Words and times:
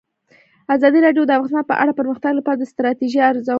ازادي 0.75 0.99
راډیو 1.05 1.23
د 1.27 1.31
اقتصاد 1.37 1.65
په 1.71 1.75
اړه 1.81 1.91
د 1.93 1.97
پرمختګ 1.99 2.31
لپاره 2.39 2.57
د 2.59 2.63
ستراتیژۍ 2.71 3.19
ارزونه 3.27 3.41
کړې. 3.43 3.49